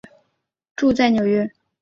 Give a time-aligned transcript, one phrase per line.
[0.75, 1.47] 住在纽约。